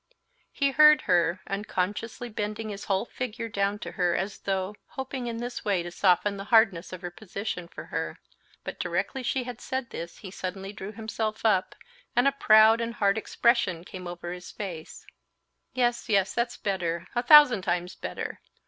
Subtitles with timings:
[0.51, 5.37] He heard her, unconsciously bending his whole figure down to her as though hoping in
[5.37, 8.17] this way to soften the hardness of her position for her.
[8.63, 11.75] But directly she had said this he suddenly drew himself up,
[12.15, 15.05] and a proud and hard expression came over his face.
[15.71, 18.41] "Yes, yes, that's better, a thousand times better!